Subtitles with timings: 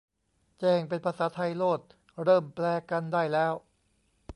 [0.59, 1.81] แจ้งเป็นภาษาไทยโลด
[2.23, 3.53] เริ่มแปลกันได้แล้ว